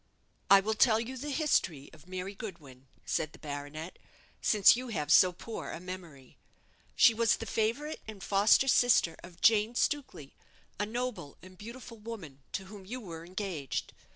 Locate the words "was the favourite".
7.13-8.01